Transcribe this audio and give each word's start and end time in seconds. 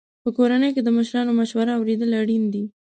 په 0.23 0.29
کورنۍ 0.37 0.69
کې 0.75 0.81
د 0.83 0.89
مشرانو 0.97 1.31
مشوره 1.39 1.73
اورېدل 1.75 2.09
اړین 2.21 2.43
دي. 2.53 2.63